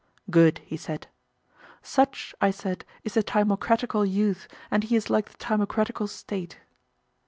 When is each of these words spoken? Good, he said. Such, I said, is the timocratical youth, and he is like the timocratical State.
Good, 0.31 0.61
he 0.65 0.77
said. 0.77 1.05
Such, 1.83 2.33
I 2.41 2.49
said, 2.49 2.85
is 3.03 3.13
the 3.13 3.21
timocratical 3.21 4.03
youth, 4.03 4.47
and 4.71 4.83
he 4.83 4.95
is 4.95 5.11
like 5.11 5.29
the 5.29 5.37
timocratical 5.37 6.07
State. 6.09 6.57